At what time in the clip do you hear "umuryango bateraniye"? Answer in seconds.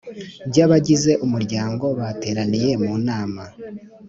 1.25-2.71